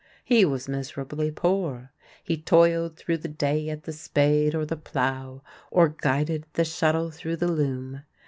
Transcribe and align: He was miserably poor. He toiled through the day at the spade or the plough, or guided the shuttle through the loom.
He 0.23 0.45
was 0.45 0.67
miserably 0.67 1.29
poor. 1.29 1.91
He 2.23 2.35
toiled 2.41 2.97
through 2.97 3.17
the 3.17 3.27
day 3.27 3.69
at 3.69 3.83
the 3.83 3.93
spade 3.93 4.55
or 4.55 4.65
the 4.65 4.75
plough, 4.75 5.43
or 5.69 5.89
guided 5.89 6.47
the 6.53 6.65
shuttle 6.65 7.11
through 7.11 7.35
the 7.35 7.47
loom. 7.51 8.01